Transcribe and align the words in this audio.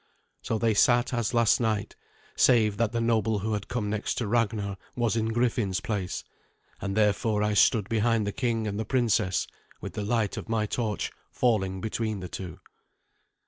So 0.41 0.57
they 0.57 0.73
sat 0.73 1.13
as 1.13 1.31
last 1.31 1.59
night, 1.59 1.95
save 2.35 2.77
that 2.77 2.91
the 2.91 2.99
noble 2.99 3.37
who 3.37 3.53
had 3.53 3.67
come 3.67 3.87
next 3.87 4.15
to 4.15 4.25
Ragnar 4.27 4.77
was 4.95 5.15
in 5.15 5.27
Griffin's 5.27 5.79
place; 5.79 6.23
and 6.81 6.97
therefore 6.97 7.43
I 7.43 7.53
stood 7.53 7.87
behind 7.87 8.25
the 8.25 8.31
king 8.31 8.65
and 8.65 8.79
the 8.79 8.83
princess, 8.83 9.45
with 9.79 9.93
the 9.93 10.01
light 10.03 10.37
of 10.37 10.49
my 10.49 10.65
torch 10.65 11.11
falling 11.29 11.81
between 11.81 12.19
the 12.19 12.29
two. 12.29 12.57